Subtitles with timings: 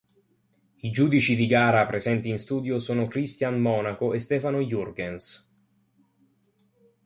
[0.77, 5.53] I giudici di gara presenti in studio sono Christian Monaco e Stefano Jurgens.